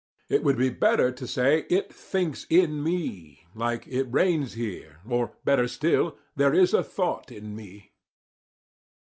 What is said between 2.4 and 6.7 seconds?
in me," like "it rains here"; or better still, "there